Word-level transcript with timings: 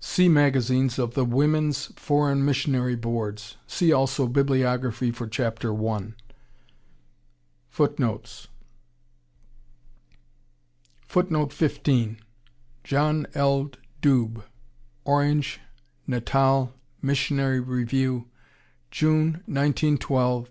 See 0.00 0.28
magazines 0.28 0.98
of 0.98 1.14
the 1.14 1.24
Women's 1.24 1.92
Foreign 1.94 2.44
Missionary 2.44 2.96
Boards. 2.96 3.58
See 3.68 3.92
also 3.92 4.26
Bibliography 4.26 5.12
for 5.12 5.28
Chapter 5.28 5.72
I. 5.72 6.14
FOOTNOTES: 7.70 8.48
John 12.82 13.26
L. 13.36 13.70
Dube, 14.02 14.42
Orange, 15.04 15.60
Natal, 16.08 16.74
Missionary 17.00 17.60
Review, 17.60 18.28
June, 18.90 19.26
1912, 19.46 20.46
p. 20.46 20.50